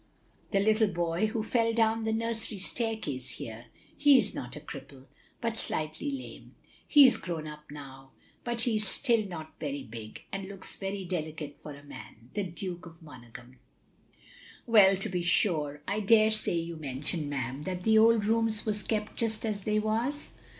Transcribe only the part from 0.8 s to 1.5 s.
boy who